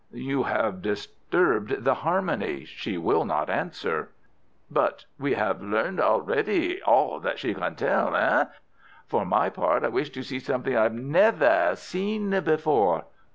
[0.11, 2.65] "You have disturbed the harmony.
[2.65, 4.09] She will not answer."
[4.67, 8.47] "But we have learned already all that she can tell—hein?
[9.05, 13.03] For my part I wish to see something that I have never seen before."